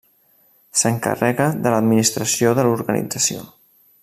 S'encarrega 0.79 1.47
de 1.67 1.75
l'administració 1.75 2.57
de 2.61 2.67
l'organització. 2.69 3.49